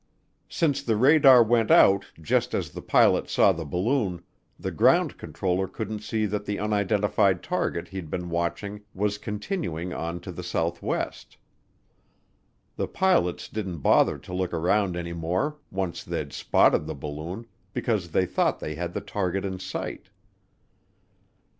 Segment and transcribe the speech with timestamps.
[0.49, 4.23] Since the radar went out just as the pilots saw the balloon,
[4.59, 10.19] the ground controller couldn't see that the unidentified target he'd been watching was continuing on
[10.21, 11.37] to the southwest.
[12.77, 18.09] The pilots didn't bother to look around any more once they'd spotted the balloon because
[18.09, 20.09] they thought they had the target in sight.